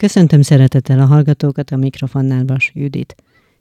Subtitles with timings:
[0.00, 3.14] Köszöntöm szeretettel a hallgatókat a mikrofonnál Bas Judit.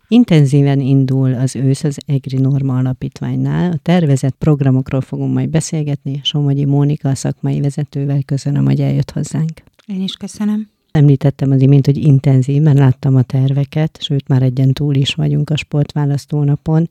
[0.08, 3.71] Intenzíven indul az ősz az EGRI Norma Alapítványnál.
[3.71, 6.20] A tervezett programokról fogunk majd beszélgetni.
[6.23, 9.64] Somogyi Mónika, a szakmai vezetővel köszönöm, hogy eljött hozzánk.
[9.86, 10.70] Én is köszönöm.
[10.91, 15.58] Említettem az imént, hogy intenzíven láttam a terveket, sőt már egyen túl is vagyunk a
[15.58, 16.90] sportválasztónapon.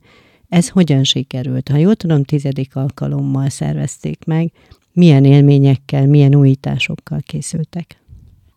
[0.49, 1.69] Ez hogyan sikerült?
[1.69, 4.51] Ha jól tudom, tizedik alkalommal szervezték meg.
[4.93, 7.99] Milyen élményekkel, milyen újításokkal készültek?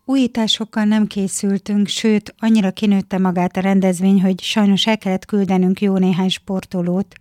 [0.05, 5.97] Újításokkal nem készültünk, sőt, annyira kinőtte magát a rendezvény, hogy sajnos el kellett küldenünk jó
[5.97, 7.15] néhány sportolót,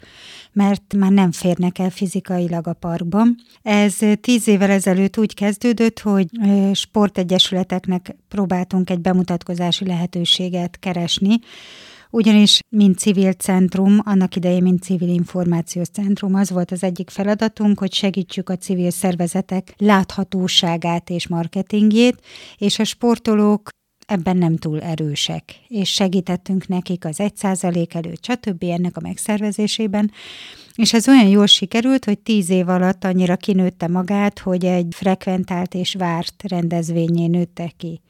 [0.52, 3.36] mert már nem férnek el fizikailag a parkban.
[3.62, 6.28] Ez tíz évvel ezelőtt úgy kezdődött, hogy
[6.72, 11.38] sportegyesületeknek próbáltunk egy bemutatkozási lehetőséget keresni,
[12.12, 17.78] ugyanis mint civil centrum, annak idején mint civil információs centrum, az volt az egyik feladatunk,
[17.78, 22.20] hogy segítsük a civil szervezetek láthatóságát és marketingjét,
[22.56, 23.68] és a sportolók
[24.06, 28.62] ebben nem túl erősek, és segítettünk nekik az egy százalék előtt, stb.
[28.62, 30.10] ennek a megszervezésében,
[30.74, 35.74] és ez olyan jól sikerült, hogy tíz év alatt annyira kinőtte magát, hogy egy frekventált
[35.74, 38.00] és várt rendezvényé nőtte ki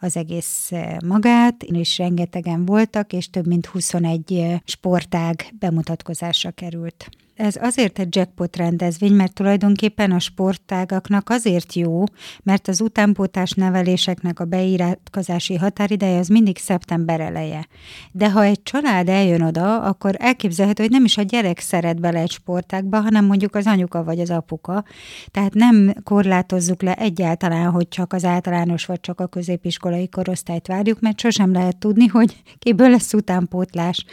[0.00, 7.08] az egész eh, magát, és rengetegen voltak, és több mint 21 eh, sportág bemutatkozásra került.
[7.38, 12.04] Ez azért egy jackpot rendezvény, mert tulajdonképpen a sportágaknak azért jó,
[12.42, 17.66] mert az utánpótás neveléseknek a beiratkozási határideje az mindig szeptember eleje.
[18.12, 22.20] De ha egy család eljön oda, akkor elképzelhető, hogy nem is a gyerek szeret bele
[22.20, 24.84] egy sportágba, hanem mondjuk az anyuka vagy az apuka.
[25.30, 31.00] Tehát nem korlátozzuk le egyáltalán, hogy csak az általános vagy csak a középiskolai korosztályt várjuk,
[31.00, 34.04] mert sosem lehet tudni, hogy kiből lesz utánpótlás.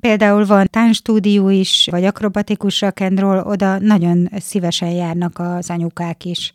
[0.00, 6.52] Például van táncstúdió is, vagy akrobatikus rakendról, oda nagyon szívesen járnak az anyukák is,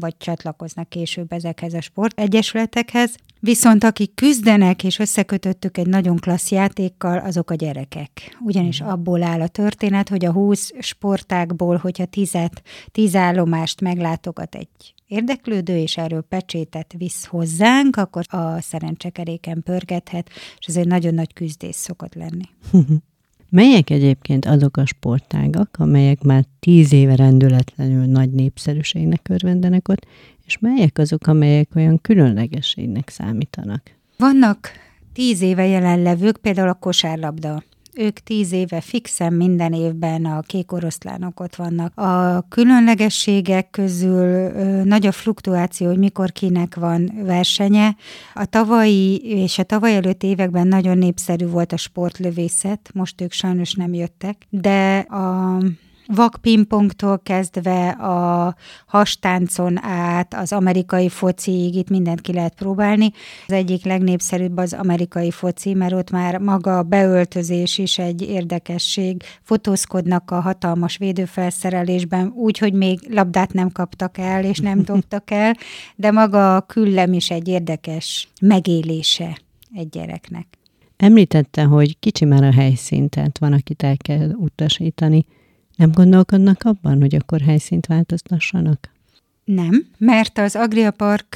[0.00, 3.14] vagy csatlakoznak később ezekhez a sportegyesületekhez.
[3.40, 8.36] Viszont akik küzdenek, és összekötöttük egy nagyon klassz játékkal, azok a gyerekek.
[8.40, 8.90] Ugyanis mhm.
[8.90, 12.36] abból áll a történet, hogy a 20 sportákból, hogyha 10,
[12.92, 20.66] 10 állomást meglátogat egy érdeklődő, és erről pecsétet visz hozzánk, akkor a szerencsekeréken pörgethet, és
[20.66, 22.48] ez egy nagyon nagy küzdés szokott lenni.
[23.54, 30.06] Melyek egyébként azok a sportágak, amelyek már tíz éve rendületlenül nagy népszerűségnek örvendenek ott,
[30.46, 33.82] és melyek azok, amelyek olyan különlegességnek számítanak?
[34.16, 34.70] Vannak
[35.12, 37.62] tíz éve jelenlevők, például a kosárlabda
[37.96, 41.98] ők tíz éve fixen minden évben a kék oroszlánok ott vannak.
[41.98, 47.96] A különlegességek közül ö, nagy a fluktuáció, hogy mikor kinek van versenye.
[48.34, 53.74] A tavalyi és a tavaly előtt években nagyon népszerű volt a sportlövészet, most ők sajnos
[53.74, 55.58] nem jöttek, de a
[56.06, 58.54] vakpingpongtól kezdve a
[58.86, 63.10] hastáncon át, az amerikai fociig, itt mindent ki lehet próbálni.
[63.46, 69.22] Az egyik legnépszerűbb az amerikai foci, mert ott már maga a beöltözés is egy érdekesség.
[69.42, 75.56] Fotózkodnak a hatalmas védőfelszerelésben, úgy, hogy még labdát nem kaptak el, és nem dobtak el,
[75.96, 79.38] de maga a küllem is egy érdekes megélése
[79.74, 80.46] egy gyereknek.
[80.96, 85.24] Említette, hogy kicsi már a helyszín, tehát van, akit el kell utasítani.
[85.76, 88.90] Nem gondolkodnak abban, hogy akkor helyszínt változtassanak?
[89.44, 91.34] Nem, mert az Agria Park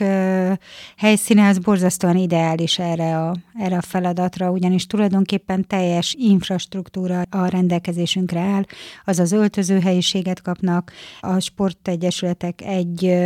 [0.97, 8.41] helyszíne az borzasztóan ideális erre a, erre a feladatra, ugyanis tulajdonképpen teljes infrastruktúra a rendelkezésünkre
[8.41, 8.65] áll,
[9.05, 13.17] az az öltözőhelyiséget kapnak, a sportegyesületek egy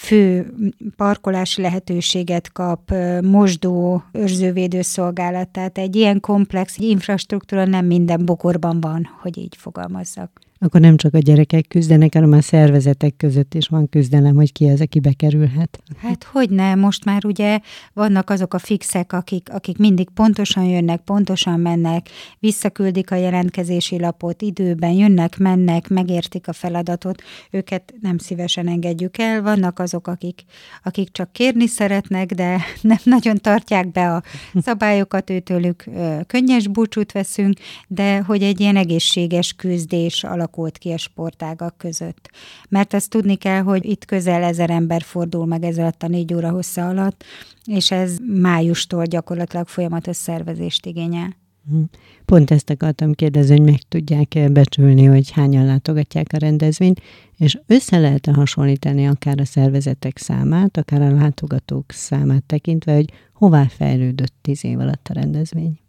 [0.00, 0.52] fő
[0.96, 9.38] parkolási lehetőséget kap, mosdó, őrzővédőszolgálat, tehát egy ilyen komplex infrastruktúra nem minden bokorban van, hogy
[9.38, 10.30] így fogalmazzak
[10.62, 14.68] akkor nem csak a gyerekek küzdenek, hanem a szervezetek között is van küzdelem, hogy ki
[14.68, 15.82] az, aki bekerülhet.
[15.96, 17.58] Hát hogy ne, most már ugye
[17.92, 24.42] vannak azok a fixek, akik, akik mindig pontosan jönnek, pontosan mennek, visszaküldik a jelentkezési lapot
[24.42, 29.42] időben, jönnek, mennek, megértik a feladatot, őket nem szívesen engedjük el.
[29.42, 30.44] Vannak azok, akik,
[30.82, 34.22] akik csak kérni szeretnek, de nem nagyon tartják be a
[34.62, 35.84] szabályokat, őtőlük
[36.26, 37.58] könnyes búcsút veszünk,
[37.88, 42.30] de hogy egy ilyen egészséges küzdés alakul alakult ki a sportágak között.
[42.68, 46.34] Mert azt tudni kell, hogy itt közel ezer ember fordul meg ez alatt a négy
[46.34, 47.24] óra hossza alatt,
[47.64, 51.36] és ez májustól gyakorlatilag folyamatos szervezést igényel.
[51.70, 51.82] Hm.
[52.24, 57.00] Pont ezt akartam kérdezni, hogy meg tudják-e becsülni, hogy hányan látogatják a rendezvényt,
[57.36, 63.64] és össze lehet-e hasonlítani akár a szervezetek számát, akár a látogatók számát tekintve, hogy hová
[63.68, 65.79] fejlődött tíz év alatt a rendezvény?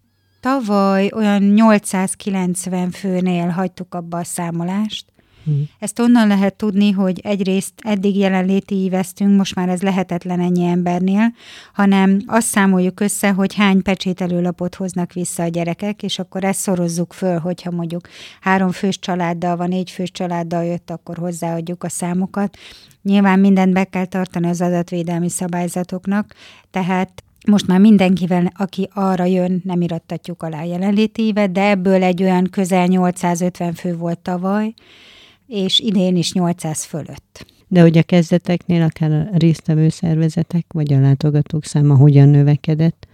[0.42, 5.12] Tavaly olyan 890 főnél hagytuk abba a számolást,
[5.46, 5.70] Hmm.
[5.80, 11.34] Ezt onnan lehet tudni, hogy egyrészt eddig jelenléti ívesztünk, most már ez lehetetlen ennyi embernél,
[11.74, 17.14] hanem azt számoljuk össze, hogy hány pecsételőlapot hoznak vissza a gyerekek, és akkor ezt szorozzuk
[17.14, 18.08] föl, hogyha mondjuk
[18.42, 22.58] három fős családdal van, négy fős családdal jött, akkor hozzáadjuk a számokat.
[23.02, 26.36] Nyilván mindent be kell tartani az adatvédelmi szabályzatoknak,
[26.72, 32.24] tehát most már mindenkivel, aki arra jön, nem irattatjuk alá jelenléti évet, de ebből egy
[32.24, 34.74] olyan közel 850 fő volt tavaly,
[35.48, 37.46] és idén is 800 fölött.
[37.68, 43.08] De hogy a kezdeteknél akár a résztvevő szervezetek vagy a látogatók száma hogyan növekedett?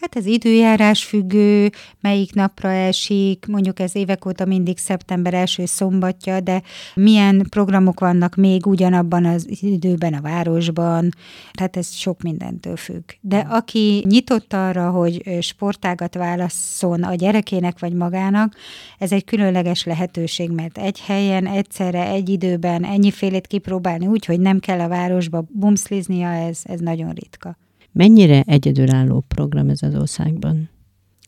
[0.00, 1.70] Hát ez időjárás függő,
[2.00, 6.62] melyik napra esik, mondjuk ez évek óta mindig szeptember első szombatja, de
[6.94, 11.10] milyen programok vannak még ugyanabban az időben a városban,
[11.52, 13.02] tehát ez sok mindentől függ.
[13.20, 18.54] De aki nyitott arra, hogy sportágat válasszon a gyerekének vagy magának,
[18.98, 24.58] ez egy különleges lehetőség, mert egy helyen, egyszerre, egy időben ennyifélét kipróbálni úgy, hogy nem
[24.58, 27.56] kell a városba bumszliznia, ez, ez nagyon ritka.
[27.92, 30.68] Mennyire egyedülálló program ez az országban?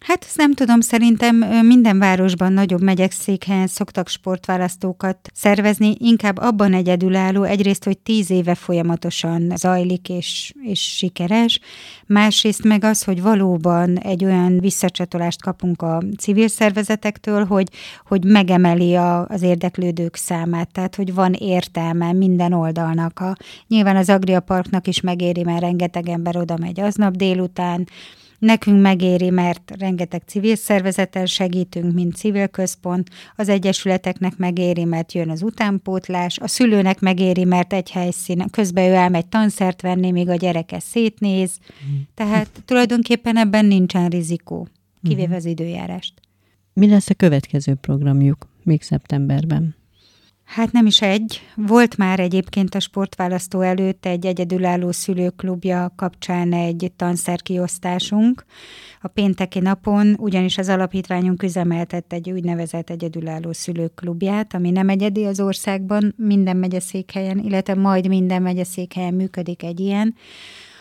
[0.02, 6.74] Hát ezt nem tudom, szerintem minden városban, nagyobb megyek székhelyen szoktak sportválasztókat szervezni, inkább abban
[6.74, 11.60] egyedülálló, egyrészt, hogy tíz éve folyamatosan zajlik és, és sikeres,
[12.06, 17.68] másrészt meg az, hogy valóban egy olyan visszacsatolást kapunk a civil szervezetektől, hogy,
[18.06, 23.18] hogy megemeli a, az érdeklődők számát, tehát hogy van értelme minden oldalnak.
[23.18, 23.36] A,
[23.68, 27.86] nyilván az Agria Parknak is megéri, mert rengeteg ember oda megy aznap délután,
[28.42, 35.30] Nekünk megéri, mert rengeteg civil szervezeten segítünk, mint civil központ, az egyesületeknek megéri, mert jön
[35.30, 40.34] az utánpótlás, a szülőnek megéri, mert egy helyszínen, közben ő elmegy tanszert venni, míg a
[40.34, 41.58] gyereke szétnéz.
[41.60, 41.96] Mm.
[42.14, 44.68] Tehát tulajdonképpen ebben nincsen rizikó,
[45.02, 45.36] kivéve mm.
[45.36, 46.14] az időjárást.
[46.72, 49.74] Mi lesz a következő programjuk még szeptemberben?
[50.52, 51.40] Hát nem is egy.
[51.56, 58.44] Volt már egyébként a sportválasztó előtt egy egyedülálló szülőklubja kapcsán egy tanszerkiosztásunk.
[59.00, 65.40] A pénteki napon ugyanis az alapítványunk üzemeltett egy úgynevezett egyedülálló szülőklubját, ami nem egyedi az
[65.40, 70.14] országban, minden megyeszékhelyen, illetve majd minden megyeszékhelyen működik egy ilyen.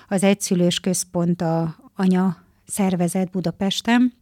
[0.08, 4.14] Az egyszülős központ a anya szervezet Budapesten,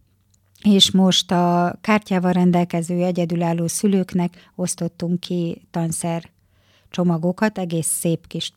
[0.63, 6.29] és most a kártyával rendelkező egyedülálló szülőknek osztottunk ki tanszer
[6.89, 8.51] csomagokat, egész szép kis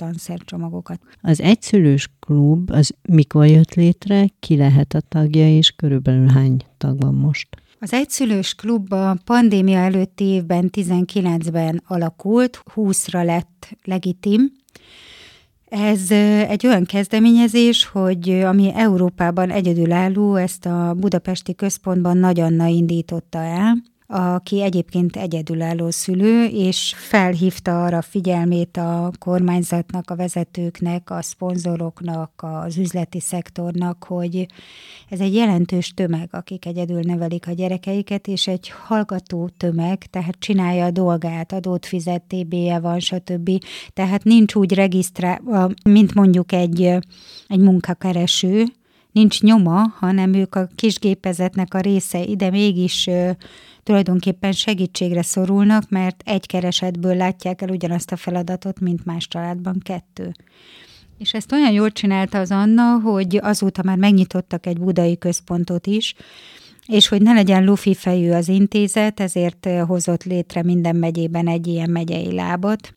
[0.44, 1.00] csomagokat.
[1.20, 7.00] Az egyszülős klub az mikor jött létre, ki lehet a tagja, és körülbelül hány tag
[7.00, 7.48] van most?
[7.80, 14.52] Az egyszülős klub a pandémia előtti évben, 19-ben alakult, 20-ra lett legitim,
[15.72, 16.10] ez
[16.48, 23.76] egy olyan kezdeményezés, hogy ami Európában egyedülálló, ezt a budapesti központban Nagy Anna indította el,
[24.12, 32.76] aki egyébként egyedülálló szülő, és felhívta arra figyelmét a kormányzatnak, a vezetőknek, a szponzoroknak, az
[32.76, 34.46] üzleti szektornak, hogy
[35.08, 40.84] ez egy jelentős tömeg, akik egyedül nevelik a gyerekeiket, és egy hallgató tömeg, tehát csinálja
[40.84, 43.50] a dolgát, adót fizet, TB-je van, stb.
[43.92, 46.82] Tehát nincs úgy regisztrálva, mint mondjuk egy,
[47.48, 48.64] egy munkakereső,
[49.12, 53.08] nincs nyoma, hanem ők a kisgépezetnek a része ide mégis
[53.82, 60.34] tulajdonképpen segítségre szorulnak, mert egy keresetből látják el ugyanazt a feladatot, mint más családban kettő.
[61.18, 66.14] És ezt olyan jól csinálta az Anna, hogy azóta már megnyitottak egy budai központot is,
[66.86, 71.90] és hogy ne legyen lufi fejű az intézet, ezért hozott létre minden megyében egy ilyen
[71.90, 72.96] megyei lábat,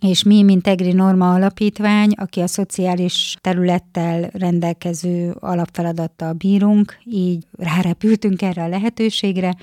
[0.00, 8.42] és mi, mint Egri Norma Alapítvány, aki a szociális területtel rendelkező alapfeladattal bírunk, így rárepültünk
[8.42, 9.54] erre a lehetőségre,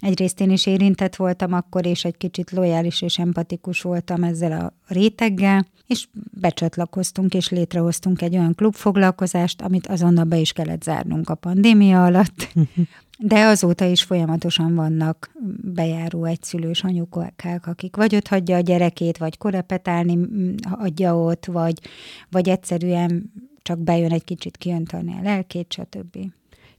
[0.00, 4.92] Egyrészt én is érintett voltam akkor, és egy kicsit lojális és empatikus voltam ezzel a
[4.92, 6.06] réteggel, és
[6.40, 12.48] becsatlakoztunk, és létrehoztunk egy olyan klubfoglalkozást, amit azonnal be is kellett zárnunk a pandémia alatt,
[13.18, 15.30] de azóta is folyamatosan vannak
[15.62, 20.18] bejáró egyszülős anyukák, akik vagy ott hagyja a gyerekét, vagy korepetálni
[20.70, 21.78] adja ott, vagy,
[22.30, 26.18] vagy egyszerűen csak bejön egy kicsit kiöntani a lelkét, stb.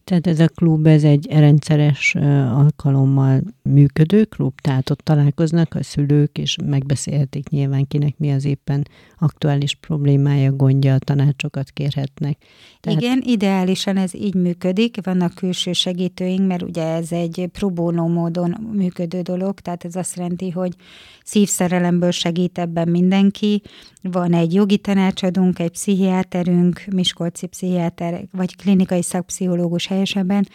[0.09, 2.15] Tehát ez a klub, ez egy rendszeres
[2.53, 8.87] alkalommal működő klub, tehát ott találkoznak a szülők, és megbeszélhetik nyilván kinek mi az éppen
[9.19, 12.37] aktuális problémája, gondja, tanácsokat kérhetnek.
[12.79, 13.01] Tehát...
[13.01, 19.21] Igen, ideálisan ez így működik, vannak külső segítőink, mert ugye ez egy próbónó módon működő
[19.21, 20.75] dolog, tehát ez azt jelenti, hogy
[21.23, 23.61] szívszerelemből segít ebben mindenki,
[24.01, 30.47] van egy jogi tanácsadónk, egy pszichiáterünk, Miskolci pszichiáter, vagy klinikai szakpszichológus legteljesebben,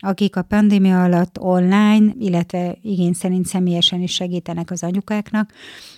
[0.00, 5.52] akik a pandémia alatt online, illetve igény szerint személyesen is segítenek az anyukáknak,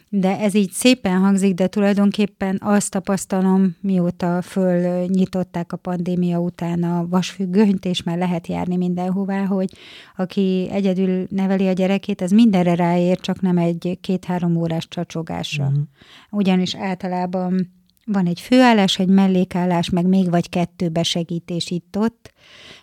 [0.09, 7.07] de ez így szépen hangzik, de tulajdonképpen azt tapasztalom, mióta fölnyitották a pandémia után a
[7.09, 9.71] vasfüggönyt, és már lehet járni mindenhová, hogy
[10.17, 15.65] aki egyedül neveli a gyerekét, az mindenre ráér, csak nem egy két-három órás csacsogásra.
[15.65, 15.83] Uh-huh.
[16.31, 22.33] Ugyanis általában van egy főállás, egy mellékállás, meg még vagy kettő besegítés itt-ott,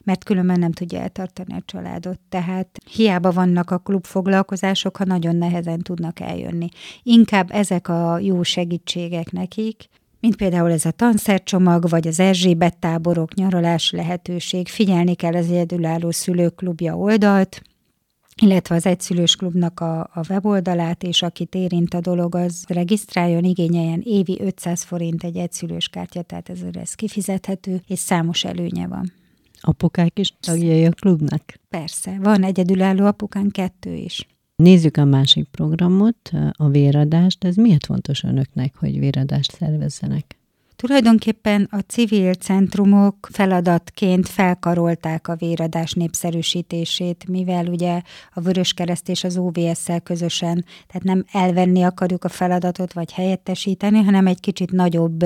[0.08, 2.20] mert különben nem tudja eltartani a családot.
[2.30, 6.68] Tehát hiába vannak a klubfoglalkozások, ha nagyon nehezen tudnak eljönni.
[7.04, 13.34] Inkább ezek a jó segítségek nekik, mint például ez a tanszercsomag, vagy az Erzsébet táborok,
[13.34, 14.68] nyaralás lehetőség.
[14.68, 17.62] Figyelni kell az egyedülálló szülőklubja oldalt,
[18.42, 24.02] illetve az egyszülős klubnak a, a weboldalát, és akit érint a dolog, az regisztráljon, igényeljen
[24.04, 29.26] évi 500 forint egy egyszülős kártya, tehát ez, ez kifizethető, és számos előnye van.
[29.60, 31.44] Apukák is tagjai a klubnak?
[31.70, 34.28] Persze, van egyedülálló apukán kettő is.
[34.56, 37.44] Nézzük a másik programot, a véradást.
[37.44, 40.37] Ez miért fontos önöknek, hogy véradást szervezzenek?
[40.78, 48.02] Tulajdonképpen a civil centrumok feladatként felkarolták a véradás népszerűsítését, mivel ugye
[48.34, 54.28] a Vöröskereszt és az OVS-szel közösen, tehát nem elvenni akarjuk a feladatot, vagy helyettesíteni, hanem
[54.28, 55.26] egy kicsit nagyobb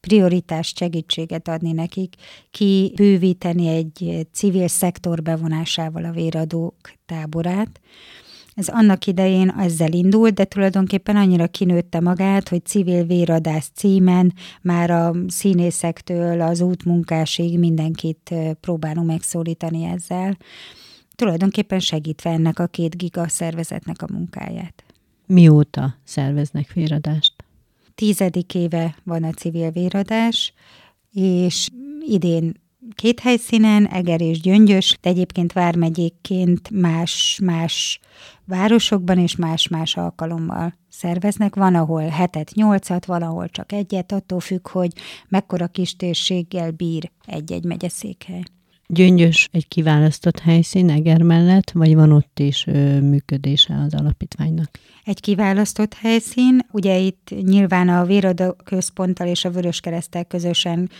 [0.00, 2.14] prioritást, segítséget adni nekik,
[2.50, 6.76] ki bővíteni egy civil szektor bevonásával a véradók
[7.06, 7.80] táborát.
[8.56, 14.90] Ez annak idején ezzel indult, de tulajdonképpen annyira kinőtte magát, hogy civil véradás címen már
[14.90, 20.36] a színészektől az útmunkásig mindenkit próbálunk megszólítani ezzel.
[21.14, 24.84] Tulajdonképpen segítve ennek a két giga szervezetnek a munkáját.
[25.26, 27.34] Mióta szerveznek véradást?
[27.94, 30.52] Tizedik éve van a civil véradás,
[31.12, 31.68] és
[32.06, 32.54] idén
[32.94, 38.00] két helyszínen, Eger és Gyöngyös, de egyébként vármegyékként más-más
[38.44, 41.54] városokban és más-más alkalommal szerveznek.
[41.54, 44.92] Van, ahol hetet, nyolcat, van, ahol csak egyet, attól függ, hogy
[45.28, 48.42] mekkora kis térséggel bír egy-egy megyeszékhely.
[48.88, 54.70] Gyöngyös egy kiválasztott helyszín Eger mellett, vagy van ott is ö, működése az alapítványnak?
[55.04, 60.90] Egy kiválasztott helyszín, ugye itt nyilván a Véroda Központtal és a Vöröskeresztel közösen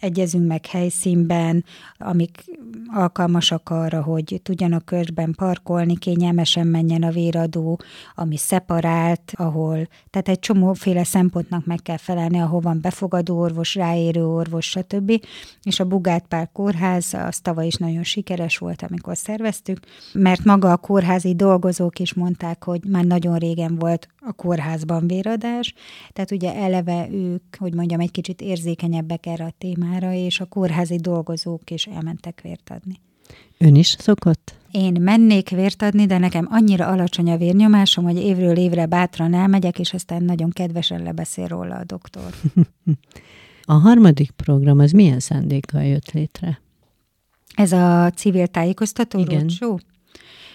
[0.00, 1.64] egyezünk meg helyszínben,
[1.98, 2.44] amik
[2.92, 7.80] alkalmasak arra, hogy tudjanak körben parkolni, kényelmesen menjen a véradó,
[8.14, 14.26] ami szeparált, ahol, tehát egy csomóféle szempontnak meg kell felelni, ahol van befogadó orvos, ráérő
[14.26, 15.12] orvos, stb.
[15.62, 19.78] És a Bugát Pál kórház, az tavaly is nagyon sikeres volt, amikor szerveztük,
[20.12, 25.74] mert maga a kórházi dolgozók is mondták, hogy már nagyon régen volt a kórházban véradás,
[26.12, 30.96] tehát ugye eleve ők, hogy mondjam, egy kicsit érzékenyebbek erre a témára, és a kórházi
[30.96, 33.00] dolgozók is elmentek vért adni.
[33.58, 34.54] Ön is szokott?
[34.70, 39.78] Én mennék vért adni, de nekem annyira alacsony a vérnyomásom, hogy évről évre bátran elmegyek,
[39.78, 42.34] és aztán nagyon kedvesen lebeszél róla a doktor.
[43.64, 46.60] a harmadik program az milyen szándékkal jött létre?
[47.54, 49.48] Ez a civil tájékoztató Igen.
[49.48, 49.76] Show?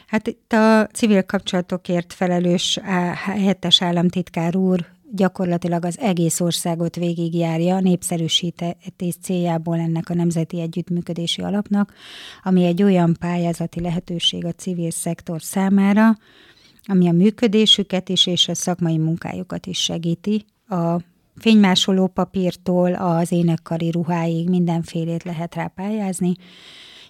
[0.08, 2.80] Hát itt a civil kapcsolatokért felelős
[3.14, 11.94] helyettes államtitkár úr gyakorlatilag az egész országot végigjárja népszerűsítés céljából ennek a Nemzeti Együttműködési Alapnak,
[12.44, 16.18] ami egy olyan pályázati lehetőség a civil szektor számára,
[16.84, 20.46] ami a működésüket is és a szakmai munkájukat is segíti.
[20.68, 20.96] A
[21.36, 26.34] fénymásoló papírtól az énekkari ruháig mindenfélét lehet rá pályázni,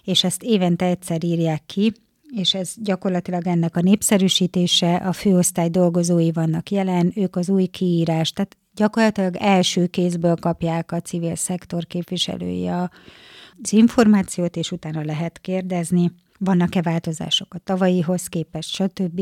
[0.04, 1.92] és ezt évente egyszer írják ki,
[2.36, 8.32] és ez gyakorlatilag ennek a népszerűsítése, a főosztály dolgozói vannak jelen, ők az új kiírás,
[8.32, 16.12] tehát gyakorlatilag első kézből kapják a civil szektor képviselői az információt, és utána lehet kérdezni,
[16.38, 19.20] vannak-e változások a tavalyihoz képest, stb.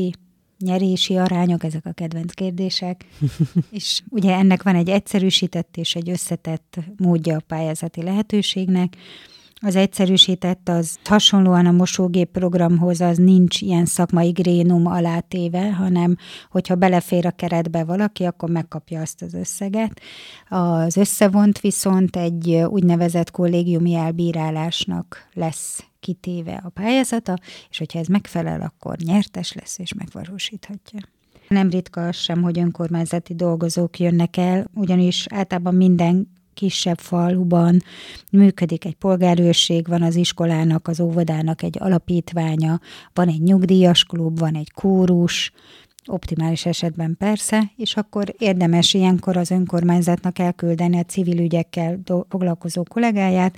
[0.59, 3.05] Nyerési arányok, ezek a kedvenc kérdések.
[3.71, 8.95] és ugye ennek van egy egyszerűsített és egy összetett módja a pályázati lehetőségnek,
[9.61, 16.15] az egyszerűsített az hasonlóan a mosógép programhoz az nincs ilyen szakmai grénum alátéve, hanem
[16.49, 20.01] hogyha belefér a keretbe valaki, akkor megkapja azt az összeget.
[20.49, 27.37] Az összevont viszont egy úgynevezett kollégiumi elbírálásnak lesz kitéve a pályázata,
[27.69, 30.99] és hogyha ez megfelel, akkor nyertes lesz és megvalósíthatja.
[31.47, 36.27] Nem ritka az sem, hogy önkormányzati dolgozók jönnek el, ugyanis általában minden
[36.61, 37.83] kisebb faluban
[38.31, 42.79] működik egy polgárőrség, van az iskolának, az óvodának egy alapítványa,
[43.13, 45.51] van egy nyugdíjas klub, van egy kórus,
[46.05, 51.99] optimális esetben persze, és akkor érdemes ilyenkor az önkormányzatnak elküldeni a civil ügyekkel
[52.29, 53.57] foglalkozó kollégáját,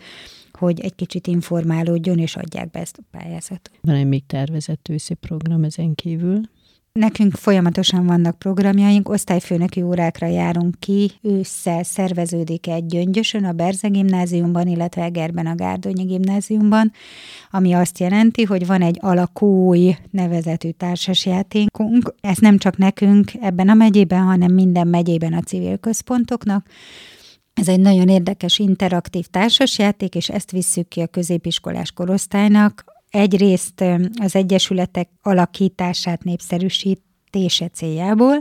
[0.52, 3.72] hogy egy kicsit informálódjon, és adják be ezt a pályázatot.
[3.82, 6.42] Van egy még tervezett őszi program ezen kívül?
[7.00, 14.68] Nekünk folyamatosan vannak programjaink, osztályfőnöki órákra járunk ki, ősszel szerveződik egy gyöngyösön a Berze gimnáziumban,
[14.68, 16.92] illetve Egerben a Gárdonyi gimnáziumban,
[17.52, 22.16] ami azt jelenti, hogy van egy alakúj nevezetű társasjátékunk.
[22.22, 26.68] Ez nem csak nekünk ebben a megyében, hanem minden megyében a civil központoknak.
[27.54, 33.84] Ez egy nagyon érdekes interaktív társasjáték, és ezt visszük ki a középiskolás korosztálynak egyrészt
[34.22, 38.38] az egyesületek alakítását népszerűsítése céljából,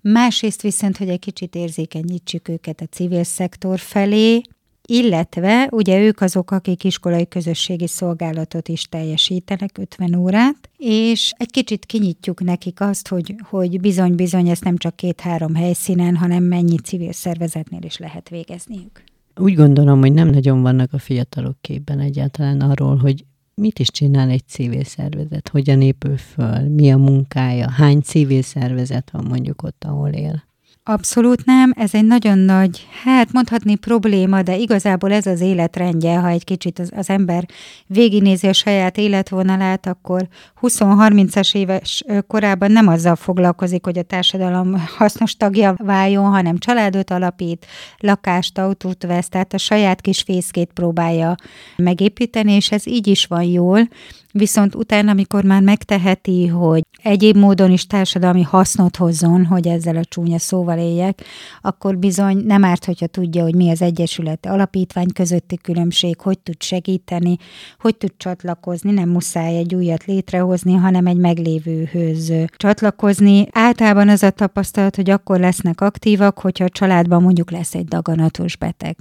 [0.00, 4.40] másrészt viszont, hogy egy kicsit érzékenyítsük őket a civil szektor felé,
[4.86, 11.86] illetve ugye ők azok, akik iskolai közösségi szolgálatot is teljesítenek 50 órát, és egy kicsit
[11.86, 17.82] kinyitjuk nekik azt, hogy, hogy bizony-bizony ezt nem csak két-három helyszínen, hanem mennyi civil szervezetnél
[17.82, 19.04] is lehet végezniük.
[19.36, 23.24] Úgy gondolom, hogy nem nagyon vannak a fiatalok képben egyáltalán arról, hogy
[23.60, 29.10] mit is csinál egy civil szervezet, hogyan épül föl, mi a munkája, hány civil szervezet
[29.10, 30.42] van mondjuk ott, ahol él.
[30.90, 36.28] Abszolút nem, ez egy nagyon nagy, hát mondhatni probléma, de igazából ez az életrendje, ha
[36.28, 37.46] egy kicsit az, az ember
[37.86, 40.28] végignézi a saját életvonalát, akkor
[40.60, 47.66] 20-30-as éves korában nem azzal foglalkozik, hogy a társadalom hasznos tagja váljon, hanem családot alapít,
[47.98, 51.34] lakást, autót vesz, tehát a saját kis fészkét próbálja
[51.76, 53.88] megépíteni, és ez így is van jól,
[54.32, 60.04] Viszont utána, amikor már megteheti, hogy egyéb módon is társadalmi hasznot hozzon, hogy ezzel a
[60.04, 61.22] csúnya szóval éljek,
[61.60, 66.62] akkor bizony nem árt, hogyha tudja, hogy mi az Egyesület alapítvány közötti különbség, hogy tud
[66.62, 67.36] segíteni,
[67.78, 73.46] hogy tud csatlakozni, nem muszáj egy újat létrehozni, hanem egy meglévőhöz csatlakozni.
[73.52, 78.56] Általában az a tapasztalat, hogy akkor lesznek aktívak, hogyha a családban mondjuk lesz egy daganatos
[78.56, 78.96] beteg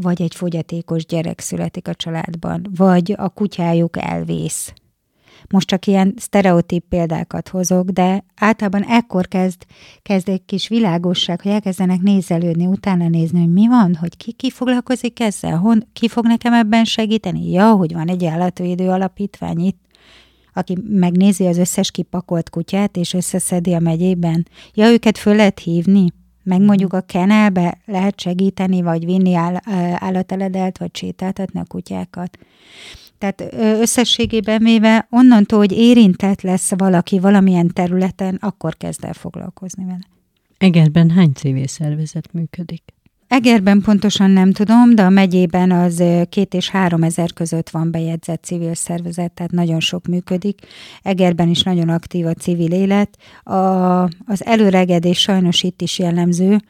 [0.00, 4.72] vagy egy fogyatékos gyerek születik a családban, vagy a kutyájuk elvész.
[5.50, 9.62] Most csak ilyen sztereotíp példákat hozok, de általában ekkor kezd,
[10.02, 14.50] kezd egy kis világosság, hogy elkezdenek nézelődni, utána nézni, hogy mi van, hogy ki, ki
[14.50, 17.50] foglalkozik ezzel, hon, ki fog nekem ebben segíteni.
[17.50, 19.78] Ja, hogy van egy állatvédő alapítvány itt,
[20.52, 24.46] aki megnézi az összes kipakolt kutyát, és összeszedi a megyében.
[24.74, 26.12] Ja, őket föl lehet hívni
[26.44, 26.66] meg mhm.
[26.66, 29.56] mondjuk a kenelbe lehet segíteni, vagy vinni áll,
[29.94, 32.38] állateledelt, vagy sétáltatni a kutyákat.
[33.24, 40.06] Tehát összességében véve onnantól, hogy érintett lesz valaki valamilyen területen, akkor kezd el foglalkozni vele.
[40.58, 42.82] Egerben hány civil szervezet működik?
[43.28, 48.44] Egerben pontosan nem tudom, de a megyében az két és három ezer között van bejegyzett
[48.44, 50.60] civil szervezet, tehát nagyon sok működik.
[51.02, 53.18] Egerben is nagyon aktív a civil élet.
[53.42, 53.54] A,
[54.04, 56.60] az előregedés sajnos itt is jellemző,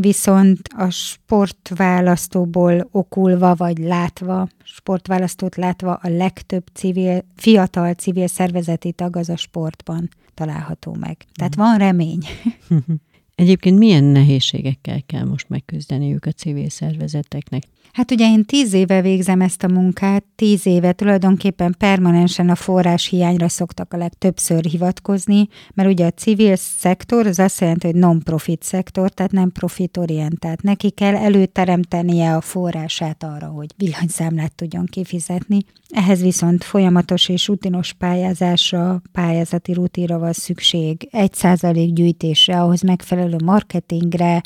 [0.00, 9.16] viszont a sportválasztóból okulva vagy látva, sportválasztót látva a legtöbb civil, fiatal civil szervezeti tag
[9.16, 11.16] az a sportban található meg.
[11.34, 11.60] Tehát mm.
[11.62, 12.24] van remény.
[13.38, 17.62] Egyébként milyen nehézségekkel kell most megküzdeniük a civil szervezeteknek?
[17.92, 23.06] Hát ugye én tíz éve végzem ezt a munkát, tíz éve tulajdonképpen permanensen a forrás
[23.06, 28.62] hiányra szoktak a legtöbbször hivatkozni, mert ugye a civil szektor az azt jelenti, hogy non-profit
[28.62, 30.62] szektor, tehát nem profitorientált.
[30.62, 35.58] Neki kell előteremtenie a forrását arra, hogy villanyszámlát tudjon kifizetni.
[35.90, 43.27] Ehhez viszont folyamatos és rutinos pályázásra, pályázati rutinra van szükség, egy százalék gyűjtésre, ahhoz megfelelő
[43.44, 44.40] marketingre,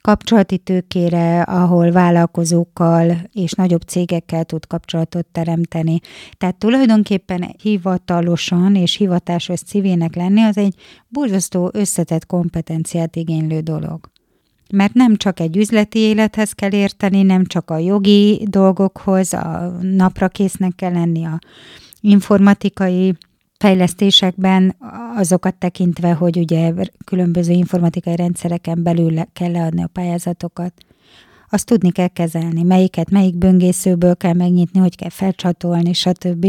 [0.00, 6.00] kapcsolati tőkére, ahol vállalkozókkal és nagyobb cégekkel tud kapcsolatot teremteni.
[6.38, 10.74] Tehát tulajdonképpen hivatalosan és hivatásos civilnek lenni az egy
[11.08, 14.10] borzasztó összetett kompetenciát igénylő dolog.
[14.72, 20.28] Mert nem csak egy üzleti élethez kell érteni, nem csak a jogi dolgokhoz, a napra
[20.28, 21.38] késznek kell lenni a
[22.00, 23.14] informatikai
[23.60, 24.76] fejlesztésekben
[25.16, 26.72] azokat tekintve, hogy ugye
[27.04, 30.72] különböző informatikai rendszereken belül kell leadni a pályázatokat,
[31.50, 36.46] azt tudni kell kezelni, melyiket, melyik böngészőből kell megnyitni, hogy kell felcsatolni, stb.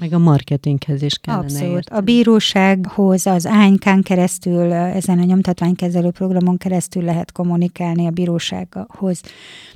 [0.00, 1.74] Meg a marketinghez is kellene Abszolút.
[1.74, 2.00] Érteni.
[2.00, 9.20] A bírósághoz, az ánykán keresztül, ezen a nyomtatványkezelő programon keresztül lehet kommunikálni a bírósághoz.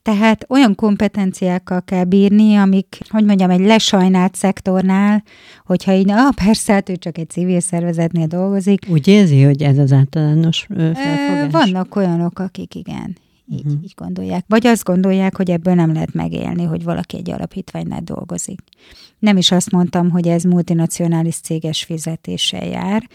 [0.03, 5.23] Tehát olyan kompetenciákkal kell bírni, amik, hogy mondjam, egy lesajnált szektornál,
[5.67, 8.87] hogyha így, ah, persze, hát ő csak egy civil szervezetnél dolgozik.
[8.88, 11.51] Úgy érzi, hogy ez az általános felfogás?
[11.51, 13.17] Vannak olyanok, akik igen,
[13.51, 13.83] így, uh-huh.
[13.83, 14.45] így gondolják.
[14.49, 18.61] Vagy azt gondolják, hogy ebből nem lehet megélni, hogy valaki egy alapítványnál dolgozik.
[19.19, 23.09] Nem is azt mondtam, hogy ez multinacionális céges fizetéssel jár,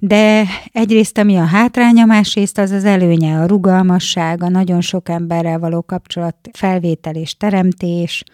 [0.00, 5.58] de egyrészt ami a hátránya, másrészt az az előnye, a rugalmasság, a nagyon sok emberrel
[5.58, 8.24] való kapcsolat felvétel és teremtés,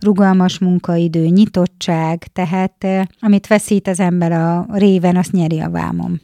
[0.00, 6.20] rugalmas munkaidő, nyitottság, tehát eh, amit veszít az ember a réven, azt nyeri a vámom.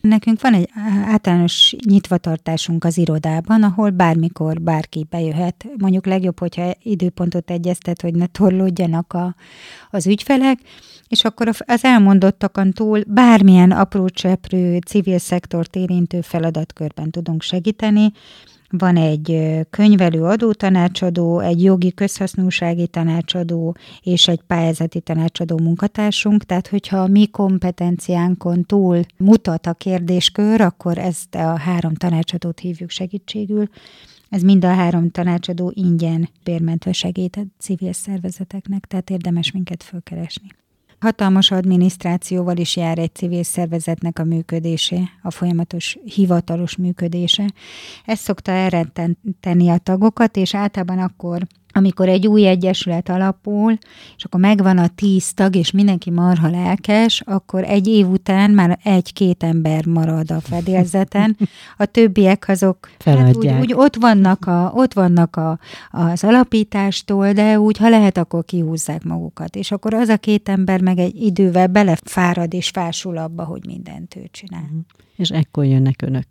[0.00, 0.68] Nekünk van egy
[1.04, 5.66] általános nyitvatartásunk az irodában, ahol bármikor bárki bejöhet.
[5.78, 9.34] Mondjuk legjobb, hogyha időpontot egyeztet, hogy ne torlódjanak a,
[9.90, 10.58] az ügyfelek,
[11.08, 18.12] és akkor az elmondottakon túl bármilyen apró cseprő civil szektort érintő feladatkörben tudunk segíteni,
[18.70, 26.98] van egy könyvelő adótanácsadó, egy jogi közhasznúsági tanácsadó és egy pályázati tanácsadó munkatársunk, tehát hogyha
[26.98, 33.68] a mi kompetenciánkon túl mutat a kérdéskör, akkor ezt a három tanácsadót hívjuk segítségül.
[34.28, 40.48] Ez mind a három tanácsadó ingyen bérmentve segít a civil szervezeteknek, tehát érdemes minket fölkeresni.
[41.00, 47.52] Hatalmas adminisztrációval is jár egy civil szervezetnek a működése, a folyamatos hivatalos működése.
[48.04, 53.78] Ez szokta elrettenteni a tagokat, és általában akkor amikor egy új egyesület alapul,
[54.16, 58.78] és akkor megvan a tíz tag, és mindenki marha lelkes, akkor egy év után már
[58.82, 61.36] egy-két ember marad a fedélzeten.
[61.76, 65.58] A többiek azok hát úgy, úgy, ott vannak, a, ott vannak a,
[65.90, 69.56] az alapítástól, de úgy, ha lehet, akkor kihúzzák magukat.
[69.56, 74.16] És akkor az a két ember meg egy idővel belefárad és fásul abba, hogy mindent
[74.16, 74.68] ő csinál.
[74.70, 74.78] Mhm.
[75.16, 76.26] És ekkor jönnek önök.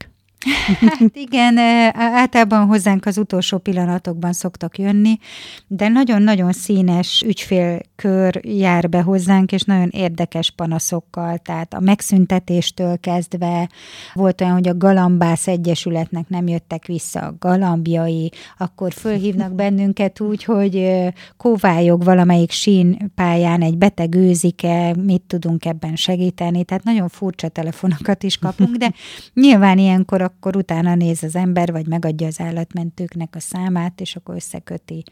[0.80, 1.58] Hát igen,
[1.96, 5.18] általában hozzánk az utolsó pillanatokban szoktak jönni,
[5.68, 13.70] de nagyon-nagyon színes ügyfélkör jár be hozzánk, és nagyon érdekes panaszokkal, tehát a megszüntetéstől kezdve
[14.14, 20.44] volt olyan, hogy a Galambász Egyesületnek nem jöttek vissza a galambjai, akkor fölhívnak bennünket úgy,
[20.44, 20.92] hogy
[21.38, 28.38] kóvályog valamelyik sínpályán egy beteg őzike, mit tudunk ebben segíteni, tehát nagyon furcsa telefonokat is
[28.38, 28.94] kapunk, de
[29.34, 34.36] nyilván ilyenkor akkor utána néz az ember, vagy megadja az állatmentőknek a számát, és akkor
[34.36, 35.04] összeköti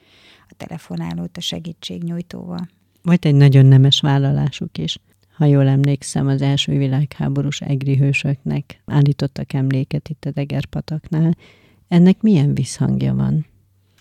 [0.49, 2.67] a telefonálót a segítségnyújtóval.
[3.01, 4.97] Volt egy nagyon nemes vállalásuk is.
[5.37, 11.35] Ha jól emlékszem, az első világháborús egri hősöknek állítottak emléket itt a Degerpataknál.
[11.87, 13.45] Ennek milyen visszhangja van?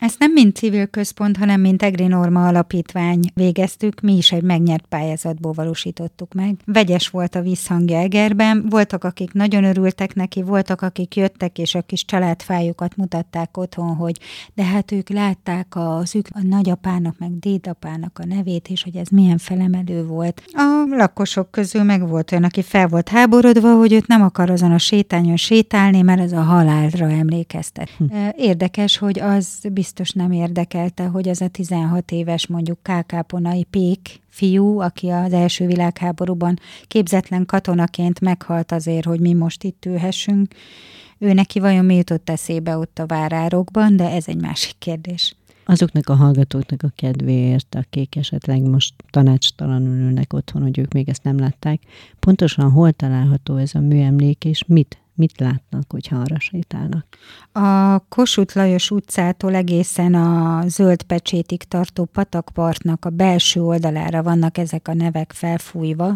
[0.05, 4.87] Ezt nem mint civil központ, hanem mint Egri Norma Alapítvány végeztük, mi is egy megnyert
[4.87, 6.57] pályázatból valósítottuk meg.
[6.65, 11.83] Vegyes volt a visszhangja Egerben, voltak, akik nagyon örültek neki, voltak, akik jöttek, és a
[11.83, 14.19] kis családfájukat mutatták otthon, hogy
[14.55, 19.09] de hát ők látták az ők a nagyapának, meg dédapának a nevét, és hogy ez
[19.09, 20.43] milyen felemelő volt.
[20.53, 24.73] A lakosok közül meg volt olyan, aki fel volt háborodva, hogy őt nem akar azon
[24.73, 27.91] a sétányon sétálni, mert ez a halálra emlékeztet.
[27.99, 28.05] Hm.
[28.37, 34.21] Érdekes, hogy az biztos biztos nem érdekelte, hogy az a 16 éves mondjuk Kákáponai Pék
[34.29, 40.55] fiú, aki az első világháborúban képzetlen katonaként meghalt azért, hogy mi most itt ülhessünk,
[41.19, 45.37] ő neki vajon mi jutott eszébe ott a várárokban, de ez egy másik kérdés.
[45.65, 51.23] Azoknak a hallgatóknak a kedvéért, akik esetleg most tanácstalanul ülnek otthon, hogy ők még ezt
[51.23, 51.81] nem látták,
[52.21, 57.07] pontosan hol található ez a műemlék, és mit Mit látnak, hogyha arra sétálnak?
[57.53, 64.89] A Kossuth Lajos utcától egészen a zöld pecsétig tartó patakpartnak a belső oldalára vannak ezek
[64.89, 66.15] a nevek felfújva,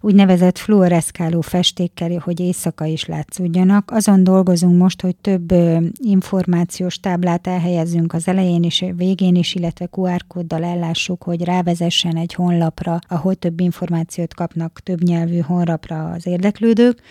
[0.00, 3.90] úgynevezett fluoreszkáló festékkel, hogy éjszaka is látszódjanak.
[3.90, 5.52] Azon dolgozunk most, hogy több
[5.98, 12.34] információs táblát elhelyezzünk az elején és végén is, illetve QR kóddal ellássuk, hogy rávezessen egy
[12.34, 17.02] honlapra, ahol több információt kapnak több nyelvű honlapra az érdeklődők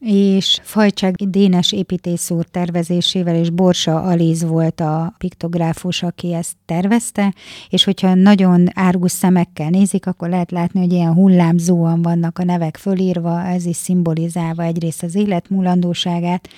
[0.00, 7.34] és Fajcsák Dénes építészúr tervezésével, és Borsa Alíz volt a piktográfus, aki ezt tervezte,
[7.68, 12.76] és hogyha nagyon árgus szemekkel nézik, akkor lehet látni, hogy ilyen hullámzóan vannak a nevek
[12.76, 16.48] fölírva, ez is szimbolizálva egyrészt az élet múlandóságát,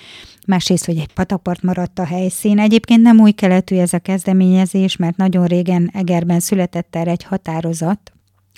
[0.47, 2.59] másrészt, hogy egy patakpart maradt a helyszín.
[2.59, 8.11] Egyébként nem új keletű ez a kezdeményezés, mert nagyon régen Egerben született erre egy határozat,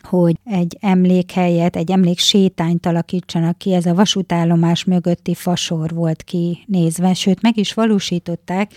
[0.06, 7.42] hogy egy emlékhelyet, egy emléksétányt alakítsanak ki, ez a vasútállomás mögötti fasor volt kinézve, sőt
[7.42, 8.72] meg is valósították,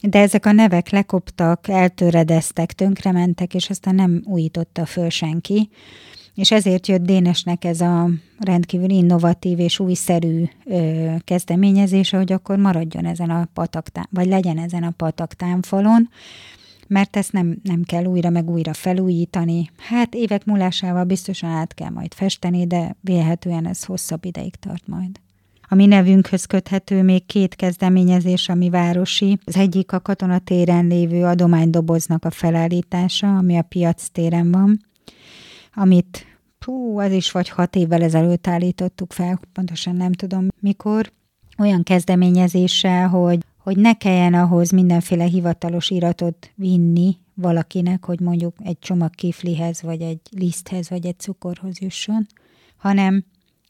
[0.00, 5.68] de ezek a nevek lekoptak, eltöredeztek, tönkrementek, és aztán nem újította föl senki.
[6.34, 13.04] És ezért jött Dénesnek ez a rendkívül innovatív és újszerű ö, kezdeményezése, hogy akkor maradjon
[13.04, 16.08] ezen a pataktán, vagy legyen ezen a pataktámfalon,
[16.88, 19.70] mert ezt nem, nem kell újra meg újra felújítani.
[19.76, 25.20] Hát évek múlásával biztosan át kell majd festeni, de vélhetően ez hosszabb ideig tart majd.
[25.68, 29.38] A mi nevünkhöz köthető még két kezdeményezés, ami városi.
[29.44, 34.78] Az egyik a katonatéren lévő adománydoboznak a felállítása, ami a piac téren van,
[35.74, 36.26] amit
[36.64, 41.10] hú, az is vagy hat évvel ezelőtt állítottuk fel, pontosan nem tudom mikor,
[41.58, 48.78] olyan kezdeményezéssel, hogy, hogy ne kelljen ahhoz mindenféle hivatalos iratot vinni valakinek, hogy mondjuk egy
[48.78, 52.26] csomag kiflihez, vagy egy liszthez, vagy egy cukorhoz jusson,
[52.76, 53.24] hanem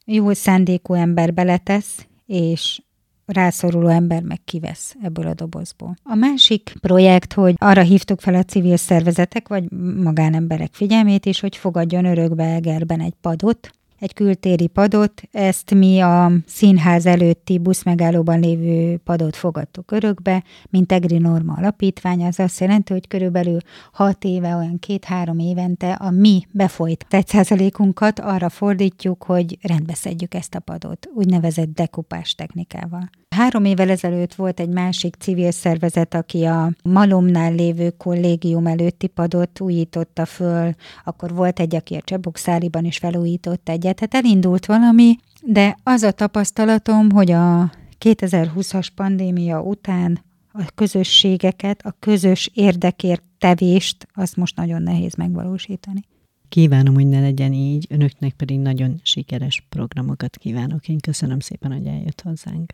[0.04, 2.82] jó szándékú ember beletesz, és
[3.26, 5.96] rászoruló ember meg kivesz ebből a dobozból.
[6.02, 9.70] A másik projekt, hogy arra hívtuk fel a civil szervezetek, vagy
[10.02, 16.32] magánemberek figyelmét is, hogy fogadjon örökbe Egerben egy padot, egy kültéri padot, ezt mi a
[16.46, 23.08] színház előtti buszmegállóban lévő padot fogadtuk örökbe, mint Egri Norma alapítvány, az azt jelenti, hogy
[23.08, 23.58] körülbelül
[23.92, 30.60] hat éve, olyan két-három évente a mi befolyt százalékunkat arra fordítjuk, hogy rendbeszedjük ezt a
[30.60, 33.10] padot, úgynevezett dekupás technikával.
[33.34, 39.60] Három évvel ezelőtt volt egy másik civil szervezet, aki a Malomnál lévő kollégium előtti padot
[39.60, 45.76] újította föl, akkor volt egy, aki a Csebokszáriban is felújított egyet, tehát elindult valami, de
[45.82, 50.20] az a tapasztalatom, hogy a 2020-as pandémia után
[50.52, 56.00] a közösségeket, a közös érdekért tevést, azt most nagyon nehéz megvalósítani.
[56.48, 60.88] Kívánom, hogy ne legyen így, önöknek pedig nagyon sikeres programokat kívánok.
[60.88, 62.72] Én köszönöm szépen, hogy eljött hozzánk.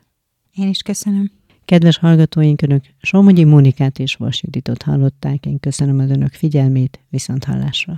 [0.54, 1.30] Én is köszönöm.
[1.64, 5.46] Kedves hallgatóink, Önök Somogyi Mónikát és Vas Juditot hallották.
[5.46, 7.96] Én köszönöm az Önök figyelmét, viszont hallásra.